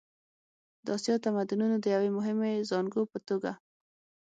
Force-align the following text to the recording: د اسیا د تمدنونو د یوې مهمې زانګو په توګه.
د 0.85 0.87
اسیا 0.97 1.15
د 1.19 1.23
تمدنونو 1.25 1.75
د 1.79 1.85
یوې 1.95 2.09
مهمې 2.17 2.65
زانګو 2.69 3.03
په 3.11 3.17
توګه. 3.27 3.51